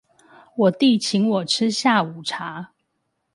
[0.55, 2.71] 我弟請我吃下午茶